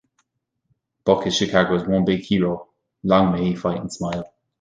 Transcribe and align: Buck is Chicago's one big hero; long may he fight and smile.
Buck 1.05 1.27
is 1.27 1.35
Chicago's 1.37 1.85
one 1.87 2.05
big 2.05 2.21
hero; 2.21 2.69
long 3.03 3.33
may 3.33 3.43
he 3.49 3.55
fight 3.55 3.79
and 3.79 3.93
smile. 3.93 4.33